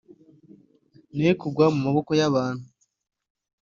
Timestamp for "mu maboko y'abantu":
1.73-2.63